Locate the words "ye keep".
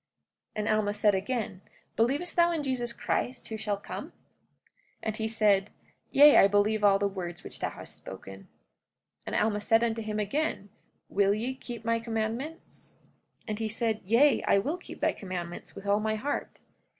11.35-11.85